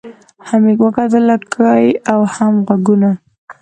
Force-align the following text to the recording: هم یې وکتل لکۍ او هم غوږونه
هم 0.47 0.63
یې 0.69 0.75
وکتل 0.85 1.23
لکۍ 1.31 1.85
او 2.11 2.19
هم 2.35 2.53
غوږونه 2.67 3.11